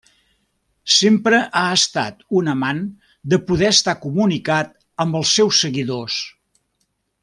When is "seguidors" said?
5.67-6.21